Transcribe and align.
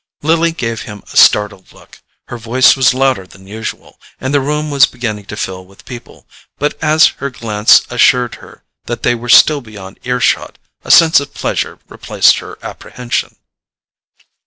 Lily 0.23 0.51
gave 0.51 0.81
him 0.81 1.03
a 1.05 1.15
startled 1.15 1.71
look: 1.73 1.99
his 2.27 2.41
voice 2.41 2.75
was 2.75 2.95
louder 2.95 3.27
than 3.27 3.45
usual, 3.45 3.99
and 4.19 4.33
the 4.33 4.39
room 4.41 4.71
was 4.71 4.87
beginning 4.87 5.25
to 5.25 5.37
fill 5.37 5.63
with 5.63 5.85
people. 5.85 6.25
But 6.57 6.75
as 6.83 7.05
her 7.21 7.29
glance 7.29 7.83
assured 7.87 8.33
her 8.41 8.63
that 8.85 9.03
they 9.03 9.13
were 9.13 9.29
still 9.29 9.61
beyond 9.61 9.99
ear 10.03 10.19
shot 10.19 10.57
a 10.83 10.89
sense 10.89 11.19
of 11.19 11.35
pleasure 11.35 11.77
replaced 11.87 12.39
her 12.39 12.57
apprehension. 12.63 13.35